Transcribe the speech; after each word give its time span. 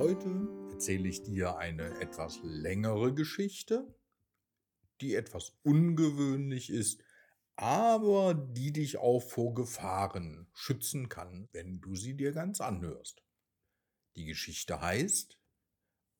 Heute 0.00 0.48
erzähle 0.70 1.10
ich 1.10 1.24
dir 1.24 1.58
eine 1.58 2.00
etwas 2.00 2.40
längere 2.42 3.12
Geschichte, 3.12 3.94
die 5.02 5.14
etwas 5.14 5.52
ungewöhnlich 5.62 6.70
ist, 6.70 7.02
aber 7.56 8.32
die 8.32 8.72
dich 8.72 8.96
auch 8.96 9.20
vor 9.20 9.52
Gefahren 9.52 10.48
schützen 10.54 11.10
kann, 11.10 11.50
wenn 11.52 11.82
du 11.82 11.96
sie 11.96 12.14
dir 12.14 12.32
ganz 12.32 12.62
anhörst. 12.62 13.22
Die 14.16 14.24
Geschichte 14.24 14.80
heißt 14.80 15.38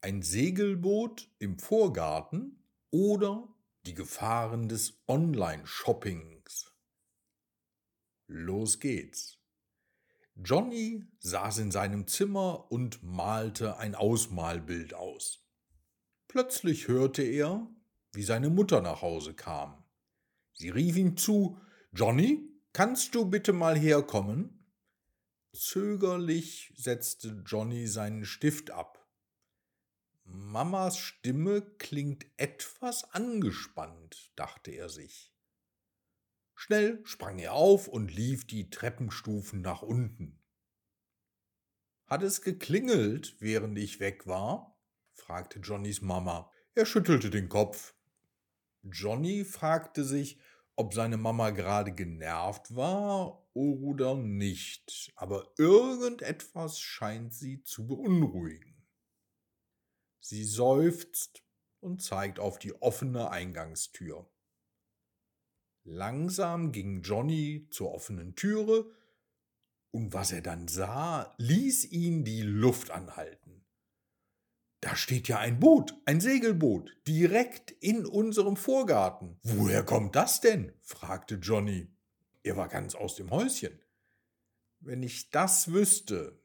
Ein 0.02 0.20
Segelboot 0.20 1.30
im 1.38 1.58
Vorgarten 1.58 2.62
oder 2.90 3.48
die 3.86 3.94
Gefahren 3.94 4.68
des 4.68 5.00
Online-Shoppings. 5.08 6.70
Los 8.26 8.78
geht's. 8.78 9.39
Johnny 10.36 11.04
saß 11.18 11.58
in 11.58 11.70
seinem 11.70 12.06
Zimmer 12.06 12.70
und 12.70 13.02
malte 13.02 13.76
ein 13.76 13.94
Ausmalbild 13.94 14.94
aus. 14.94 15.44
Plötzlich 16.28 16.88
hörte 16.88 17.22
er, 17.22 17.68
wie 18.12 18.22
seine 18.22 18.50
Mutter 18.50 18.80
nach 18.80 19.02
Hause 19.02 19.34
kam. 19.34 19.84
Sie 20.52 20.70
rief 20.70 20.96
ihm 20.96 21.16
zu 21.16 21.58
Johnny, 21.92 22.48
kannst 22.72 23.14
du 23.14 23.24
bitte 23.24 23.52
mal 23.52 23.78
herkommen? 23.78 24.66
Zögerlich 25.52 26.72
setzte 26.76 27.42
Johnny 27.46 27.86
seinen 27.86 28.24
Stift 28.24 28.70
ab. 28.70 29.08
Mamas 30.24 30.96
Stimme 30.96 31.62
klingt 31.78 32.24
etwas 32.36 33.04
angespannt, 33.12 34.32
dachte 34.36 34.70
er 34.70 34.88
sich. 34.88 35.29
Schnell 36.62 37.00
sprang 37.06 37.38
er 37.38 37.54
auf 37.54 37.88
und 37.88 38.14
lief 38.14 38.46
die 38.46 38.68
Treppenstufen 38.68 39.62
nach 39.62 39.80
unten. 39.80 40.38
Hat 42.04 42.22
es 42.22 42.42
geklingelt, 42.42 43.36
während 43.38 43.78
ich 43.78 43.98
weg 43.98 44.26
war? 44.26 44.78
fragte 45.14 45.60
Johnnys 45.60 46.02
Mama. 46.02 46.52
Er 46.74 46.84
schüttelte 46.84 47.30
den 47.30 47.48
Kopf. 47.48 47.94
Johnny 48.82 49.46
fragte 49.46 50.04
sich, 50.04 50.38
ob 50.76 50.92
seine 50.92 51.16
Mama 51.16 51.48
gerade 51.48 51.94
genervt 51.94 52.76
war 52.76 53.42
oder 53.54 54.14
nicht, 54.14 55.14
aber 55.16 55.54
irgendetwas 55.56 56.78
scheint 56.78 57.32
sie 57.32 57.62
zu 57.62 57.86
beunruhigen. 57.86 58.86
Sie 60.20 60.44
seufzt 60.44 61.42
und 61.80 62.02
zeigt 62.02 62.38
auf 62.38 62.58
die 62.58 62.74
offene 62.82 63.30
Eingangstür. 63.30 64.30
Langsam 65.84 66.72
ging 66.72 67.02
Johnny 67.02 67.66
zur 67.70 67.92
offenen 67.92 68.34
Türe, 68.34 68.90
und 69.92 70.12
was 70.12 70.32
er 70.32 70.42
dann 70.42 70.68
sah, 70.68 71.34
ließ 71.38 71.90
ihn 71.90 72.24
die 72.24 72.42
Luft 72.42 72.90
anhalten. 72.90 73.64
Da 74.80 74.96
steht 74.96 75.28
ja 75.28 75.38
ein 75.38 75.60
Boot, 75.60 75.94
ein 76.06 76.20
Segelboot, 76.20 76.96
direkt 77.06 77.70
in 77.70 78.06
unserem 78.06 78.56
Vorgarten. 78.56 79.38
Woher 79.42 79.84
kommt 79.84 80.16
das 80.16 80.40
denn? 80.40 80.72
fragte 80.80 81.34
Johnny. 81.34 81.88
Er 82.42 82.56
war 82.56 82.68
ganz 82.68 82.94
aus 82.94 83.14
dem 83.16 83.30
Häuschen. 83.30 83.78
Wenn 84.78 85.02
ich 85.02 85.30
das 85.30 85.72
wüsste. 85.72 86.40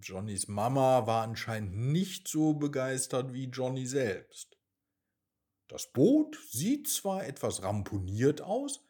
Johnnys 0.00 0.46
Mama 0.46 1.08
war 1.08 1.24
anscheinend 1.24 1.76
nicht 1.76 2.28
so 2.28 2.54
begeistert 2.54 3.32
wie 3.32 3.46
Johnny 3.46 3.86
selbst. 3.86 4.47
Das 5.68 5.92
Boot 5.92 6.38
sieht 6.50 6.88
zwar 6.88 7.26
etwas 7.26 7.62
ramponiert 7.62 8.40
aus, 8.40 8.84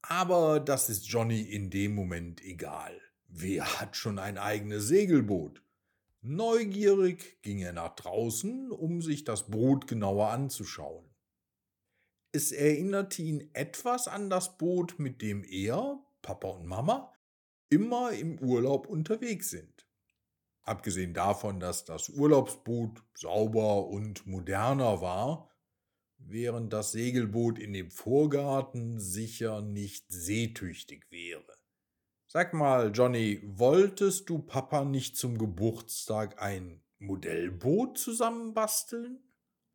aber 0.00 0.58
das 0.58 0.88
ist 0.88 1.06
Johnny 1.06 1.42
in 1.42 1.70
dem 1.70 1.94
Moment 1.94 2.42
egal. 2.42 2.98
Wer 3.28 3.80
hat 3.80 3.94
schon 3.94 4.18
ein 4.18 4.38
eigenes 4.38 4.88
Segelboot? 4.88 5.62
Neugierig 6.22 7.42
ging 7.42 7.60
er 7.60 7.74
nach 7.74 7.94
draußen, 7.94 8.72
um 8.72 9.02
sich 9.02 9.24
das 9.24 9.50
Boot 9.50 9.86
genauer 9.86 10.30
anzuschauen. 10.30 11.04
Es 12.32 12.52
erinnerte 12.52 13.22
ihn 13.22 13.50
etwas 13.52 14.08
an 14.08 14.30
das 14.30 14.56
Boot, 14.56 14.98
mit 14.98 15.20
dem 15.20 15.44
er, 15.44 16.02
Papa 16.22 16.48
und 16.48 16.66
Mama, 16.66 17.12
immer 17.68 18.12
im 18.12 18.38
Urlaub 18.38 18.86
unterwegs 18.86 19.50
sind. 19.50 19.86
Abgesehen 20.62 21.14
davon, 21.14 21.60
dass 21.60 21.84
das 21.84 22.08
Urlaubsboot 22.08 23.02
sauber 23.14 23.86
und 23.86 24.26
moderner 24.26 25.00
war, 25.00 25.47
während 26.18 26.72
das 26.72 26.92
Segelboot 26.92 27.58
in 27.58 27.72
dem 27.72 27.90
Vorgarten 27.90 28.98
sicher 28.98 29.62
nicht 29.62 30.06
seetüchtig 30.08 31.06
wäre. 31.10 31.56
Sag 32.26 32.52
mal, 32.52 32.90
Johnny, 32.92 33.40
wolltest 33.42 34.28
du 34.28 34.38
Papa 34.38 34.84
nicht 34.84 35.16
zum 35.16 35.38
Geburtstag 35.38 36.42
ein 36.42 36.82
Modellboot 36.98 37.96
zusammenbasteln? 37.96 39.20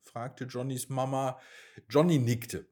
fragte 0.01 0.43
Johnnys 0.45 0.89
Mama. 0.89 1.39
Johnny 1.89 2.19
nickte. 2.19 2.67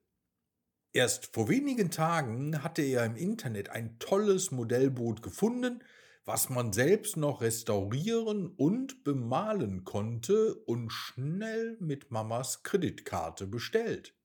Erst 0.93 1.33
vor 1.33 1.47
wenigen 1.47 1.89
Tagen 1.89 2.63
hatte 2.63 2.81
er 2.81 3.05
im 3.05 3.15
Internet 3.15 3.69
ein 3.69 3.97
tolles 3.97 4.51
Modellboot 4.51 5.23
gefunden, 5.23 5.81
was 6.25 6.49
man 6.49 6.71
selbst 6.71 7.17
noch 7.17 7.41
restaurieren 7.41 8.47
und 8.47 9.03
bemalen 9.03 9.83
konnte 9.83 10.55
und 10.65 10.91
schnell 10.91 11.77
mit 11.79 12.11
Mamas 12.11 12.63
Kreditkarte 12.63 13.47
bestellt. 13.47 14.15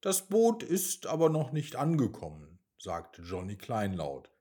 Das 0.00 0.28
Boot 0.28 0.62
ist 0.62 1.06
aber 1.06 1.28
noch 1.28 1.52
nicht 1.52 1.76
angekommen, 1.76 2.58
sagte 2.78 3.22
Johnny 3.22 3.56
kleinlaut. 3.56 4.32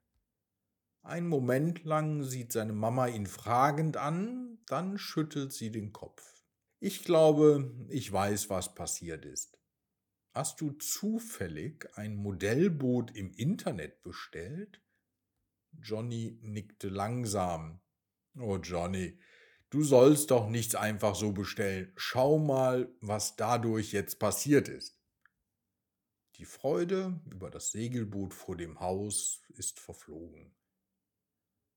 Ein 1.03 1.27
Moment 1.27 1.83
lang 1.83 2.23
sieht 2.23 2.51
seine 2.51 2.73
Mama 2.73 3.07
ihn 3.07 3.27
fragend 3.27 3.97
an, 3.97 4.59
dann 4.65 4.97
schüttelt 4.97 5.53
sie 5.53 5.71
den 5.71 5.93
Kopf. 5.93 6.23
Ich 6.79 7.03
glaube, 7.03 7.73
ich 7.89 8.11
weiß, 8.11 8.49
was 8.49 8.75
passiert 8.75 9.25
ist. 9.25 9.57
Hast 10.33 10.61
du 10.61 10.71
zufällig 10.71 11.87
ein 11.95 12.15
Modellboot 12.15 13.11
im 13.15 13.31
Internet 13.33 14.03
bestellt? 14.03 14.81
Johnny 15.81 16.39
nickte 16.41 16.89
langsam. 16.89 17.81
Oh 18.37 18.57
Johnny, 18.57 19.19
du 19.69 19.83
sollst 19.83 20.31
doch 20.31 20.49
nichts 20.49 20.75
einfach 20.75 21.15
so 21.15 21.31
bestellen. 21.31 21.91
Schau 21.95 22.37
mal, 22.37 22.93
was 23.01 23.35
dadurch 23.35 23.93
jetzt 23.93 24.19
passiert 24.19 24.67
ist. 24.67 24.99
Die 26.35 26.45
Freude 26.45 27.19
über 27.31 27.49
das 27.49 27.71
Segelboot 27.71 28.33
vor 28.33 28.57
dem 28.57 28.79
Haus 28.79 29.41
ist 29.49 29.79
verflogen. 29.79 30.53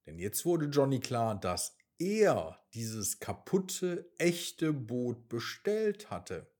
Denn 0.05 0.19
jetzt 0.19 0.43
wurde 0.45 0.65
Johnny 0.65 0.99
klar, 0.99 1.39
dass 1.39 1.77
er 1.97 2.59
dieses 2.73 3.19
kaputte, 3.19 4.11
echte 4.17 4.73
Boot 4.73 5.29
bestellt 5.29 6.09
hatte. 6.09 6.51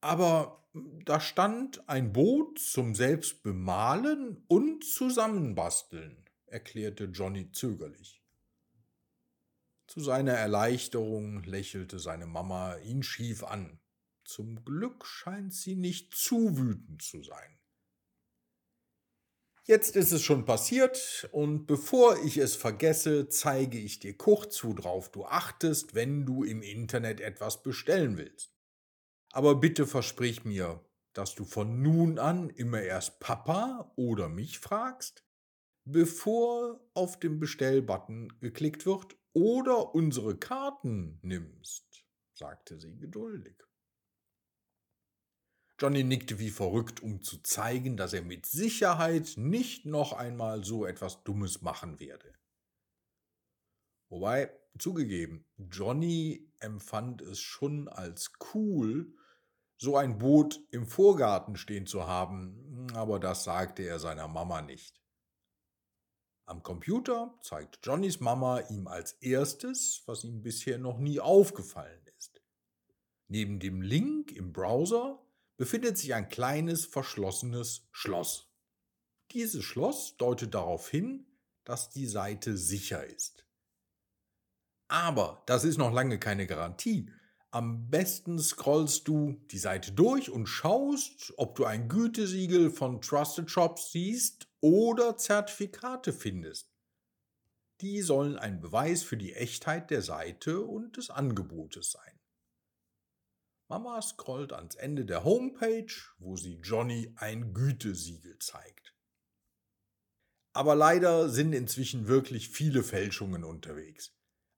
Aber 0.00 0.68
da 0.72 1.20
stand 1.20 1.88
ein 1.88 2.12
Boot 2.12 2.58
zum 2.58 2.94
Selbstbemalen 2.94 4.44
und 4.48 4.84
Zusammenbasteln 4.84 6.24
erklärte 6.50 7.04
Johnny 7.04 7.50
zögerlich. 7.52 8.22
Zu 9.86 10.00
seiner 10.00 10.34
Erleichterung 10.34 11.42
lächelte 11.42 11.98
seine 11.98 12.26
Mama 12.26 12.76
ihn 12.78 13.02
schief 13.02 13.42
an. 13.42 13.80
Zum 14.24 14.64
Glück 14.64 15.04
scheint 15.04 15.52
sie 15.52 15.74
nicht 15.74 16.14
zu 16.14 16.56
wütend 16.56 17.02
zu 17.02 17.22
sein. 17.22 17.58
Jetzt 19.64 19.96
ist 19.96 20.12
es 20.12 20.22
schon 20.22 20.44
passiert 20.44 21.28
und 21.32 21.66
bevor 21.66 22.16
ich 22.24 22.38
es 22.38 22.56
vergesse, 22.56 23.28
zeige 23.28 23.78
ich 23.78 24.00
dir 24.00 24.16
kurz, 24.16 24.64
worauf 24.64 25.10
du 25.10 25.24
achtest, 25.24 25.94
wenn 25.94 26.24
du 26.24 26.44
im 26.44 26.62
Internet 26.62 27.20
etwas 27.20 27.62
bestellen 27.62 28.16
willst. 28.16 28.54
Aber 29.32 29.56
bitte 29.56 29.86
versprich 29.86 30.44
mir, 30.44 30.84
dass 31.12 31.34
du 31.34 31.44
von 31.44 31.82
nun 31.82 32.18
an 32.18 32.50
immer 32.50 32.82
erst 32.82 33.20
Papa 33.20 33.92
oder 33.96 34.28
mich 34.28 34.58
fragst, 34.58 35.24
bevor 35.92 36.80
auf 36.94 37.18
den 37.18 37.38
Bestellbutton 37.38 38.40
geklickt 38.40 38.86
wird 38.86 39.16
oder 39.32 39.94
unsere 39.94 40.36
Karten 40.36 41.18
nimmst, 41.22 42.04
sagte 42.32 42.78
sie 42.78 42.96
geduldig. 42.96 43.56
Johnny 45.78 46.04
nickte 46.04 46.38
wie 46.38 46.50
verrückt, 46.50 47.02
um 47.02 47.22
zu 47.22 47.38
zeigen, 47.42 47.96
dass 47.96 48.12
er 48.12 48.22
mit 48.22 48.44
Sicherheit 48.44 49.32
nicht 49.36 49.86
noch 49.86 50.12
einmal 50.12 50.62
so 50.62 50.84
etwas 50.84 51.24
Dummes 51.24 51.62
machen 51.62 51.98
werde. 51.98 52.34
Wobei, 54.10 54.52
zugegeben, 54.78 55.46
Johnny 55.56 56.52
empfand 56.58 57.22
es 57.22 57.40
schon 57.40 57.88
als 57.88 58.32
cool, 58.52 59.14
so 59.78 59.96
ein 59.96 60.18
Boot 60.18 60.60
im 60.70 60.86
Vorgarten 60.86 61.56
stehen 61.56 61.86
zu 61.86 62.06
haben, 62.06 62.88
aber 62.92 63.18
das 63.18 63.44
sagte 63.44 63.82
er 63.82 63.98
seiner 63.98 64.28
Mama 64.28 64.60
nicht. 64.60 64.99
Am 66.50 66.64
Computer 66.64 67.32
zeigt 67.42 67.78
Johnnys 67.86 68.18
Mama 68.18 68.58
ihm 68.70 68.88
als 68.88 69.12
erstes, 69.20 70.02
was 70.06 70.24
ihm 70.24 70.42
bisher 70.42 70.78
noch 70.78 70.98
nie 70.98 71.20
aufgefallen 71.20 72.00
ist. 72.18 72.42
Neben 73.28 73.60
dem 73.60 73.82
Link 73.82 74.32
im 74.32 74.52
Browser 74.52 75.24
befindet 75.56 75.96
sich 75.96 76.12
ein 76.12 76.28
kleines 76.28 76.86
verschlossenes 76.86 77.86
Schloss. 77.92 78.52
Dieses 79.30 79.62
Schloss 79.62 80.16
deutet 80.16 80.52
darauf 80.52 80.90
hin, 80.90 81.24
dass 81.62 81.88
die 81.88 82.08
Seite 82.08 82.56
sicher 82.56 83.06
ist. 83.06 83.46
Aber 84.88 85.44
das 85.46 85.62
ist 85.62 85.78
noch 85.78 85.92
lange 85.92 86.18
keine 86.18 86.48
Garantie. 86.48 87.08
Am 87.52 87.90
besten 87.90 88.40
scrollst 88.40 89.06
du 89.06 89.40
die 89.52 89.58
Seite 89.58 89.92
durch 89.92 90.30
und 90.30 90.48
schaust, 90.48 91.32
ob 91.36 91.54
du 91.54 91.64
ein 91.64 91.88
Gütesiegel 91.88 92.70
von 92.70 93.00
Trusted 93.00 93.48
Shops 93.48 93.92
siehst 93.92 94.49
oder 94.60 95.16
Zertifikate 95.16 96.12
findest. 96.12 96.70
Die 97.80 98.02
sollen 98.02 98.36
ein 98.36 98.60
Beweis 98.60 99.02
für 99.02 99.16
die 99.16 99.32
Echtheit 99.32 99.90
der 99.90 100.02
Seite 100.02 100.60
und 100.60 100.96
des 100.96 101.10
Angebotes 101.10 101.92
sein. 101.92 102.20
Mama 103.68 104.02
scrollt 104.02 104.52
ans 104.52 104.74
Ende 104.74 105.04
der 105.04 105.24
Homepage, 105.24 105.92
wo 106.18 106.36
sie 106.36 106.56
Johnny 106.56 107.14
ein 107.16 107.54
Gütesiegel 107.54 108.38
zeigt. 108.38 108.94
Aber 110.52 110.74
leider 110.74 111.28
sind 111.28 111.52
inzwischen 111.52 112.08
wirklich 112.08 112.48
viele 112.48 112.82
Fälschungen 112.82 113.44
unterwegs. 113.44 114.12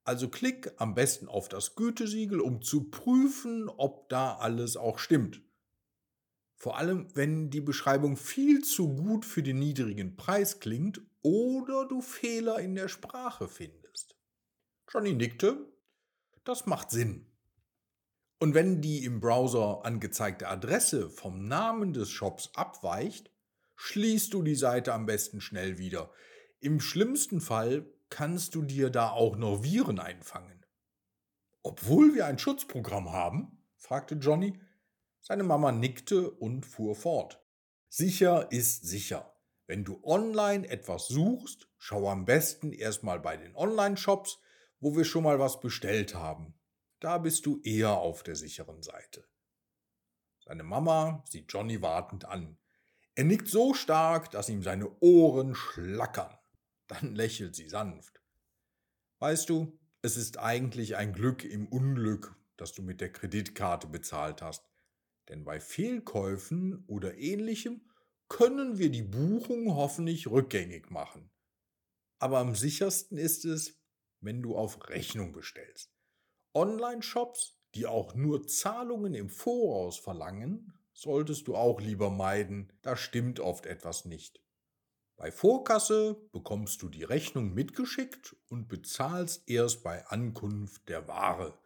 Also 0.05 0.29
klick 0.29 0.73
am 0.79 0.95
besten 0.95 1.29
auf 1.29 1.49
das 1.49 1.77
Gütesiegel, 1.77 2.41
um 2.41 2.63
zu 2.63 2.91
prüfen, 2.91 3.69
ob 3.69 4.09
da 4.09 4.37
alles 4.37 4.77
auch 4.77 4.99
stimmt. 4.99 5.43
Vor 6.63 6.79
allem, 6.79 7.09
wenn 7.15 7.51
die 7.51 7.61
Beschreibung 7.61 8.17
viel 8.17 8.63
zu 8.63 8.95
gut 8.95 9.25
für 9.25 9.43
den 9.43 9.59
niedrigen 9.59 10.17
Preis 10.17 10.61
klingt 10.61 11.03
oder 11.21 11.89
du 11.89 12.01
Fehler 12.01 12.61
in 12.61 12.77
der 12.77 12.87
Sprache 12.87 13.49
findest. 13.49 14.15
Johnny 14.89 15.13
nickte. 15.13 15.67
Das 16.45 16.67
macht 16.67 16.93
Sinn. 16.93 17.27
Und 18.39 18.55
wenn 18.55 18.81
die 18.81 19.05
im 19.05 19.19
Browser 19.19 19.85
angezeigte 19.85 20.47
Adresse 20.47 21.11
vom 21.11 21.49
Namen 21.49 21.93
des 21.95 22.13
Shops 22.13 22.53
abweicht, 22.55 23.33
schließt 23.75 24.33
du 24.33 24.45
die 24.45 24.55
Seite 24.55 24.95
am 24.95 25.05
besten 25.05 25.41
schnell 25.41 25.79
wieder. 25.79 26.13
Im 26.61 26.79
schlimmsten 26.79 27.41
Fall 27.41 27.93
kannst 28.09 28.55
du 28.55 28.63
dir 28.63 28.89
da 28.89 29.11
auch 29.11 29.37
noch 29.37 29.65
Viren 29.65 29.99
einfangen. 29.99 30.65
Obwohl 31.65 32.15
wir 32.15 32.27
ein 32.27 32.39
Schutzprogramm 32.39 33.11
haben? 33.11 33.65
fragte 33.75 34.15
Johnny. 34.15 34.61
Seine 35.25 35.45
Mama 35.45 35.71
nickte 35.71 36.33
und 36.33 36.67
fuhr 36.67 36.97
fort. 36.97 37.41
Sicher 37.89 38.51
ist 38.51 38.85
sicher. 38.85 39.33
Wenn 39.69 39.85
du 39.85 40.03
online 40.03 40.69
etwas 40.69 41.07
suchst, 41.07 41.69
schau 41.79 42.11
am 42.11 42.25
besten 42.25 42.73
erstmal 42.73 43.21
bei 43.21 43.37
den 43.37 43.55
Online-Shops, 43.55 44.41
wo 44.81 44.97
wir 44.97 45.05
schon 45.05 45.23
mal 45.23 45.39
was 45.39 45.61
bestellt 45.61 46.17
haben. 46.17 46.59
Da 46.99 47.19
bist 47.19 47.47
du 47.47 47.61
eher 47.63 47.93
auf 47.93 48.25
der 48.25 48.35
sicheren 48.35 48.83
Seite. 48.83 49.25
Seine 50.45 50.65
Mama 50.65 51.23
sieht 51.29 51.53
Johnny 51.53 51.81
wartend 51.81 52.25
an. 52.25 52.59
Er 53.15 53.25
nickt 53.25 53.47
so 53.47 53.75
stark, 53.75 54.33
dass 54.33 54.49
ihm 54.49 54.65
seine 54.65 54.91
Ohren 55.01 55.55
schlackern. 55.55 56.37
Dann 56.89 57.15
lächelt 57.15 57.55
sie 57.55 57.69
sanft. 57.69 58.21
Weißt 59.21 59.49
du, 59.49 59.79
es 60.03 60.17
ist 60.17 60.39
eigentlich 60.39 60.97
ein 60.97 61.13
Glück 61.13 61.45
im 61.45 61.69
Unglück, 61.69 62.35
dass 62.57 62.73
du 62.73 62.83
mit 62.83 63.01
der 63.01 63.13
Kreditkarte 63.13 63.87
bezahlt 63.87 64.43
hast. 64.43 64.72
Denn 65.29 65.45
bei 65.45 65.61
Fehlkäufen 65.61 66.85
oder 66.87 67.17
ähnlichem 67.17 67.89
können 68.29 68.79
wir 68.79 68.91
die 68.91 69.03
Buchung 69.03 69.75
hoffentlich 69.75 70.27
rückgängig 70.27 70.91
machen. 70.91 71.31
Aber 72.19 72.39
am 72.39 72.55
sichersten 72.55 73.19
ist 73.19 73.45
es, 73.45 73.83
wenn 74.21 74.43
du 74.43 74.57
auf 74.57 74.89
Rechnung 74.89 75.33
bestellst. 75.33 75.93
Online-Shops, 76.55 77.59
die 77.75 77.87
auch 77.87 78.15
nur 78.15 78.47
Zahlungen 78.47 79.15
im 79.15 79.29
Voraus 79.29 79.99
verlangen, 79.99 80.73
solltest 80.93 81.49
du 81.49 81.57
auch 81.57 81.81
lieber 81.81 82.11
meiden, 82.11 82.73
da 82.83 82.97
stimmt 82.97 83.41
oft 83.41 83.67
etwas 83.67 84.05
nicht. 84.05 84.43
Bei 85.17 85.31
Vorkasse 85.31 86.15
bekommst 86.33 86.83
du 86.83 86.89
die 86.89 87.05
Rechnung 87.05 87.55
mitgeschickt 87.55 88.37
und 88.49 88.69
bezahlst 88.69 89.49
erst 89.49 89.83
bei 89.83 90.07
Ankunft 90.07 90.89
der 90.89 91.07
Ware. 91.07 91.59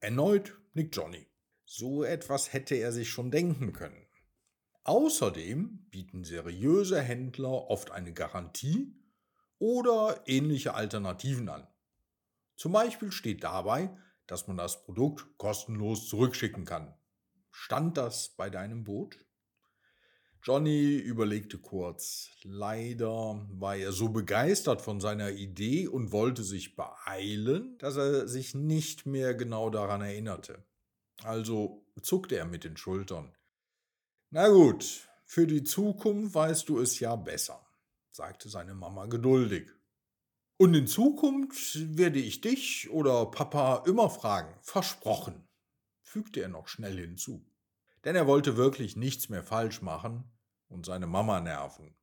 Erneut 0.00 0.58
nickt 0.72 0.96
Johnny. 0.96 1.26
So 1.68 2.04
etwas 2.04 2.52
hätte 2.52 2.76
er 2.76 2.92
sich 2.92 3.10
schon 3.10 3.30
denken 3.30 3.72
können. 3.72 4.06
Außerdem 4.84 5.88
bieten 5.90 6.22
seriöse 6.22 7.02
Händler 7.02 7.68
oft 7.68 7.90
eine 7.90 8.12
Garantie 8.14 8.94
oder 9.58 10.22
ähnliche 10.26 10.74
Alternativen 10.74 11.48
an. 11.48 11.66
Zum 12.54 12.70
Beispiel 12.70 13.10
steht 13.10 13.42
dabei, 13.42 13.90
dass 14.28 14.46
man 14.46 14.56
das 14.56 14.84
Produkt 14.84 15.26
kostenlos 15.38 16.08
zurückschicken 16.08 16.64
kann. 16.64 16.94
Stand 17.50 17.96
das 17.96 18.36
bei 18.36 18.48
deinem 18.48 18.84
Boot? 18.84 19.18
Johnny 20.44 20.94
überlegte 20.94 21.58
kurz. 21.58 22.30
Leider 22.44 23.44
war 23.50 23.74
er 23.74 23.90
so 23.90 24.10
begeistert 24.10 24.82
von 24.82 25.00
seiner 25.00 25.32
Idee 25.32 25.88
und 25.88 26.12
wollte 26.12 26.44
sich 26.44 26.76
beeilen, 26.76 27.76
dass 27.78 27.96
er 27.96 28.28
sich 28.28 28.54
nicht 28.54 29.04
mehr 29.04 29.34
genau 29.34 29.70
daran 29.70 30.02
erinnerte. 30.02 30.64
Also 31.22 31.84
zuckte 32.02 32.36
er 32.36 32.44
mit 32.44 32.64
den 32.64 32.76
Schultern. 32.76 33.34
Na 34.30 34.48
gut, 34.48 35.08
für 35.24 35.46
die 35.46 35.64
Zukunft 35.64 36.34
weißt 36.34 36.68
du 36.68 36.80
es 36.80 37.00
ja 37.00 37.16
besser, 37.16 37.66
sagte 38.10 38.48
seine 38.48 38.74
Mama 38.74 39.06
geduldig. 39.06 39.68
Und 40.58 40.74
in 40.74 40.86
Zukunft 40.86 41.98
werde 41.98 42.18
ich 42.18 42.40
dich 42.40 42.88
oder 42.90 43.26
Papa 43.26 43.84
immer 43.86 44.08
fragen, 44.08 44.58
versprochen, 44.62 45.46
fügte 46.02 46.40
er 46.40 46.48
noch 46.48 46.68
schnell 46.68 46.96
hinzu. 46.96 47.44
Denn 48.04 48.16
er 48.16 48.26
wollte 48.26 48.56
wirklich 48.56 48.96
nichts 48.96 49.28
mehr 49.28 49.42
falsch 49.42 49.82
machen 49.82 50.24
und 50.68 50.86
seine 50.86 51.06
Mama 51.06 51.40
nerven. 51.40 51.94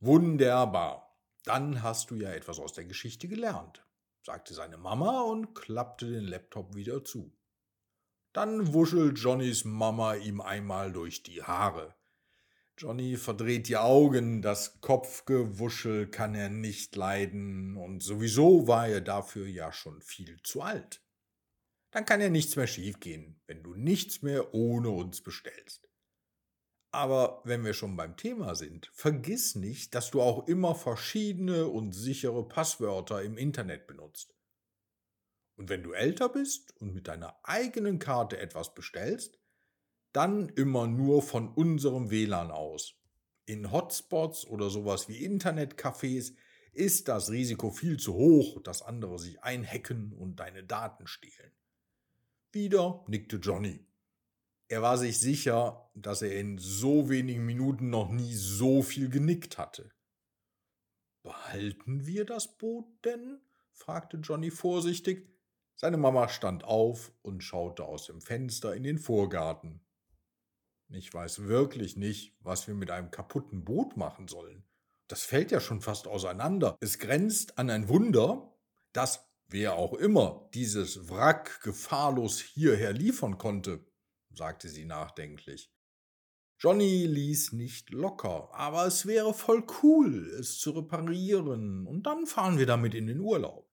Wunderbar. 0.00 1.18
Dann 1.44 1.82
hast 1.82 2.10
du 2.10 2.14
ja 2.14 2.30
etwas 2.30 2.58
aus 2.58 2.72
der 2.72 2.84
Geschichte 2.84 3.28
gelernt, 3.28 3.84
sagte 4.22 4.54
seine 4.54 4.78
Mama 4.78 5.22
und 5.22 5.54
klappte 5.54 6.10
den 6.10 6.24
Laptop 6.24 6.74
wieder 6.74 7.04
zu. 7.04 7.36
Dann 8.34 8.74
wuschelt 8.74 9.16
Johnnys 9.20 9.64
Mama 9.64 10.16
ihm 10.16 10.40
einmal 10.40 10.92
durch 10.92 11.22
die 11.22 11.44
Haare. 11.44 11.94
Johnny 12.76 13.16
verdreht 13.16 13.68
die 13.68 13.76
Augen, 13.76 14.42
das 14.42 14.80
Kopfgewuschel 14.80 16.08
kann 16.08 16.34
er 16.34 16.48
nicht 16.48 16.96
leiden, 16.96 17.76
und 17.76 18.02
sowieso 18.02 18.66
war 18.66 18.88
er 18.88 19.00
dafür 19.00 19.46
ja 19.46 19.72
schon 19.72 20.02
viel 20.02 20.42
zu 20.42 20.62
alt. 20.62 21.00
Dann 21.92 22.04
kann 22.04 22.20
ja 22.20 22.28
nichts 22.28 22.56
mehr 22.56 22.66
schiefgehen, 22.66 23.40
wenn 23.46 23.62
du 23.62 23.76
nichts 23.76 24.22
mehr 24.22 24.52
ohne 24.52 24.90
uns 24.90 25.22
bestellst. 25.22 25.88
Aber 26.90 27.40
wenn 27.44 27.64
wir 27.64 27.72
schon 27.72 27.96
beim 27.96 28.16
Thema 28.16 28.56
sind, 28.56 28.90
vergiss 28.92 29.54
nicht, 29.54 29.94
dass 29.94 30.10
du 30.10 30.20
auch 30.20 30.48
immer 30.48 30.74
verschiedene 30.74 31.68
und 31.68 31.92
sichere 31.92 32.48
Passwörter 32.48 33.22
im 33.22 33.38
Internet 33.38 33.86
benutzt. 33.86 34.34
Und 35.56 35.68
wenn 35.68 35.82
du 35.82 35.92
älter 35.92 36.28
bist 36.28 36.74
und 36.80 36.94
mit 36.94 37.08
deiner 37.08 37.36
eigenen 37.44 37.98
Karte 37.98 38.38
etwas 38.38 38.74
bestellst, 38.74 39.38
dann 40.12 40.48
immer 40.50 40.86
nur 40.86 41.22
von 41.22 41.48
unserem 41.48 42.10
WLAN 42.10 42.50
aus. 42.50 42.94
In 43.46 43.70
Hotspots 43.70 44.46
oder 44.46 44.70
sowas 44.70 45.08
wie 45.08 45.26
Internetcafés 45.26 46.34
ist 46.72 47.08
das 47.08 47.30
Risiko 47.30 47.70
viel 47.70 47.98
zu 47.98 48.14
hoch, 48.14 48.62
dass 48.62 48.82
andere 48.82 49.18
sich 49.18 49.42
einhacken 49.42 50.12
und 50.12 50.40
deine 50.40 50.64
Daten 50.64 51.06
stehlen. 51.06 51.52
Wieder 52.52 53.04
nickte 53.08 53.36
Johnny. 53.36 53.84
Er 54.68 54.82
war 54.82 54.96
sich 54.98 55.18
sicher, 55.18 55.90
dass 55.94 56.22
er 56.22 56.38
in 56.38 56.58
so 56.58 57.08
wenigen 57.08 57.44
Minuten 57.44 57.90
noch 57.90 58.10
nie 58.10 58.34
so 58.34 58.82
viel 58.82 59.08
genickt 59.08 59.58
hatte. 59.58 59.92
Behalten 61.22 62.06
wir 62.06 62.24
das 62.24 62.56
Boot 62.56 62.86
denn? 63.04 63.40
fragte 63.72 64.18
Johnny 64.18 64.50
vorsichtig. 64.50 65.33
Seine 65.76 65.96
Mama 65.96 66.28
stand 66.28 66.64
auf 66.64 67.12
und 67.22 67.42
schaute 67.42 67.84
aus 67.84 68.06
dem 68.06 68.20
Fenster 68.20 68.74
in 68.74 68.82
den 68.82 68.98
Vorgarten. 68.98 69.80
Ich 70.88 71.12
weiß 71.12 71.44
wirklich 71.44 71.96
nicht, 71.96 72.36
was 72.40 72.68
wir 72.68 72.74
mit 72.74 72.90
einem 72.90 73.10
kaputten 73.10 73.64
Boot 73.64 73.96
machen 73.96 74.28
sollen. 74.28 74.64
Das 75.08 75.24
fällt 75.24 75.50
ja 75.50 75.60
schon 75.60 75.80
fast 75.80 76.06
auseinander. 76.06 76.76
Es 76.80 76.98
grenzt 76.98 77.58
an 77.58 77.70
ein 77.70 77.88
Wunder, 77.88 78.54
dass 78.92 79.28
wer 79.48 79.74
auch 79.74 79.94
immer 79.94 80.48
dieses 80.54 81.10
Wrack 81.10 81.60
gefahrlos 81.62 82.40
hierher 82.40 82.92
liefern 82.92 83.38
konnte 83.38 83.84
sagte 84.36 84.68
sie 84.68 84.84
nachdenklich. 84.84 85.70
Johnny 86.58 87.06
ließ 87.06 87.52
nicht 87.52 87.90
locker, 87.90 88.48
aber 88.52 88.86
es 88.86 89.06
wäre 89.06 89.34
voll 89.34 89.64
cool, 89.82 90.30
es 90.38 90.58
zu 90.58 90.70
reparieren, 90.70 91.86
und 91.86 92.04
dann 92.04 92.26
fahren 92.26 92.58
wir 92.58 92.66
damit 92.66 92.94
in 92.94 93.06
den 93.06 93.20
Urlaub. 93.20 93.63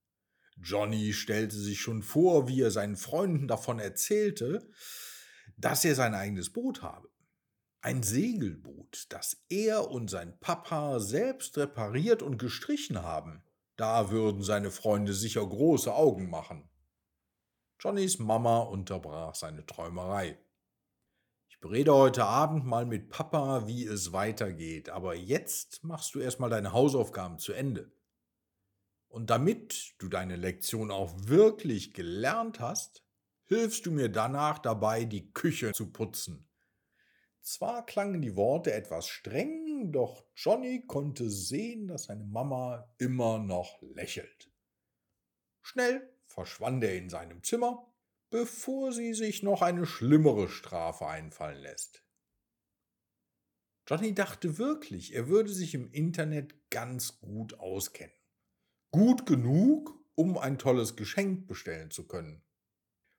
Johnny 0.57 1.13
stellte 1.13 1.55
sich 1.55 1.79
schon 1.79 2.03
vor, 2.03 2.47
wie 2.47 2.61
er 2.61 2.71
seinen 2.71 2.97
Freunden 2.97 3.47
davon 3.47 3.79
erzählte, 3.79 4.67
dass 5.57 5.85
er 5.85 5.95
sein 5.95 6.13
eigenes 6.13 6.51
Boot 6.51 6.81
habe. 6.81 7.09
Ein 7.81 8.03
Segelboot, 8.03 9.07
das 9.09 9.43
er 9.49 9.89
und 9.89 10.09
sein 10.09 10.39
Papa 10.39 10.99
selbst 10.99 11.57
repariert 11.57 12.21
und 12.21 12.37
gestrichen 12.37 13.01
haben. 13.01 13.43
Da 13.75 14.11
würden 14.11 14.43
seine 14.43 14.69
Freunde 14.69 15.13
sicher 15.13 15.45
große 15.45 15.93
Augen 15.93 16.29
machen. 16.29 16.69
Johnnys 17.79 18.19
Mama 18.19 18.59
unterbrach 18.59 19.33
seine 19.33 19.65
Träumerei 19.65 20.37
berede 21.61 21.93
heute 21.93 22.25
Abend 22.25 22.65
mal 22.65 22.87
mit 22.87 23.09
Papa, 23.09 23.67
wie 23.67 23.85
es 23.85 24.11
weitergeht, 24.11 24.89
aber 24.89 25.15
jetzt 25.15 25.83
machst 25.83 26.15
du 26.15 26.19
erstmal 26.19 26.49
deine 26.49 26.73
Hausaufgaben 26.73 27.37
zu 27.37 27.53
Ende. 27.53 27.91
Und 29.11 29.29
damit 29.29 29.95
du 29.99 30.07
deine 30.07 30.37
Lektion 30.37 30.89
auch 30.89 31.13
wirklich 31.27 31.93
gelernt 31.93 32.61
hast, 32.61 33.03
hilfst 33.43 33.85
du 33.85 33.91
mir 33.91 34.07
danach 34.07 34.57
dabei, 34.57 35.03
die 35.03 35.33
Küche 35.33 35.73
zu 35.73 35.91
putzen. 35.91 36.47
Zwar 37.41 37.85
klangen 37.85 38.21
die 38.21 38.37
Worte 38.37 38.71
etwas 38.71 39.09
streng, 39.09 39.91
doch 39.91 40.25
Johnny 40.33 40.85
konnte 40.87 41.29
sehen, 41.29 41.87
dass 41.87 42.05
seine 42.05 42.23
Mama 42.23 42.89
immer 42.99 43.37
noch 43.37 43.81
lächelt. 43.81 44.49
Schnell 45.61 46.09
verschwand 46.27 46.81
er 46.85 46.95
in 46.95 47.09
seinem 47.09 47.43
Zimmer, 47.43 47.93
bevor 48.29 48.93
sie 48.93 49.13
sich 49.13 49.43
noch 49.43 49.61
eine 49.61 49.85
schlimmere 49.85 50.47
Strafe 50.47 51.07
einfallen 51.07 51.61
lässt. 51.61 52.01
Johnny 53.89 54.15
dachte 54.15 54.57
wirklich, 54.57 55.13
er 55.13 55.27
würde 55.27 55.49
sich 55.51 55.73
im 55.73 55.91
Internet 55.91 56.69
ganz 56.69 57.19
gut 57.19 57.55
auskennen. 57.55 58.20
Gut 58.91 59.25
genug, 59.25 59.97
um 60.15 60.37
ein 60.37 60.59
tolles 60.59 60.97
Geschenk 60.97 61.47
bestellen 61.47 61.91
zu 61.91 62.07
können. 62.07 62.43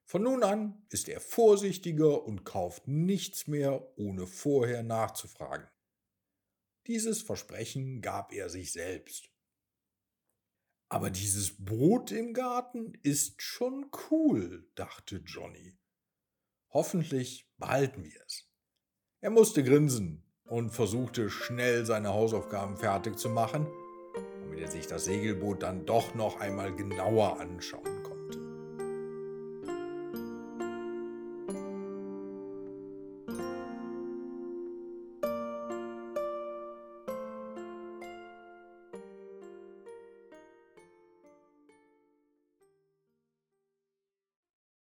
Von 0.04 0.24
nun 0.24 0.42
an 0.42 0.84
ist 0.90 1.08
er 1.08 1.20
vorsichtiger 1.20 2.24
und 2.24 2.44
kauft 2.44 2.86
nichts 2.86 3.46
mehr, 3.46 3.96
ohne 3.96 4.26
vorher 4.26 4.82
nachzufragen. 4.82 5.66
Dieses 6.86 7.22
Versprechen 7.22 8.02
gab 8.02 8.32
er 8.34 8.50
sich 8.50 8.72
selbst. 8.72 9.30
Aber 10.90 11.08
dieses 11.08 11.64
Brot 11.64 12.10
im 12.10 12.34
Garten 12.34 12.92
ist 13.02 13.40
schon 13.40 13.90
cool, 14.10 14.70
dachte 14.74 15.22
Johnny. 15.24 15.78
Hoffentlich 16.68 17.50
behalten 17.56 18.04
wir 18.04 18.20
es. 18.26 18.46
Er 19.20 19.30
musste 19.30 19.64
grinsen 19.64 20.30
und 20.44 20.68
versuchte 20.70 21.30
schnell 21.30 21.86
seine 21.86 22.10
Hausaufgaben 22.10 22.76
fertig 22.76 23.18
zu 23.18 23.30
machen, 23.30 23.66
damit 24.62 24.74
er 24.74 24.80
sich 24.80 24.86
das 24.86 25.04
Segelboot 25.06 25.62
dann 25.62 25.84
doch 25.86 26.14
noch 26.14 26.40
einmal 26.40 26.72
genauer 26.72 27.40
anschauen 27.40 27.91